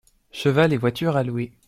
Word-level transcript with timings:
Cheval 0.31 0.73
et 0.73 0.77
voiture 0.77 1.15
à 1.15 1.21
louer. 1.23 1.51